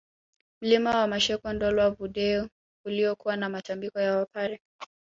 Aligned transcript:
Mlima 0.61 0.97
wa 0.97 1.07
Masheko 1.07 1.53
Ndolwa 1.53 1.89
Vudee 1.91 2.47
uliokuwa 2.85 3.37
na 3.37 3.49
Matambiko 3.49 3.99
ya 3.99 4.17
Wapare 4.17 4.61